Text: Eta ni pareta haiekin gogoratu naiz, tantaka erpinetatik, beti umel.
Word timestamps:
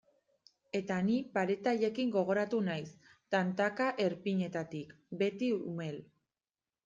Eta 0.77 0.95
ni 1.09 1.17
pareta 1.33 1.73
haiekin 1.73 2.13
gogoratu 2.15 2.61
naiz, 2.69 2.87
tantaka 3.35 3.91
erpinetatik, 4.05 4.95
beti 5.23 5.51
umel. 5.73 6.01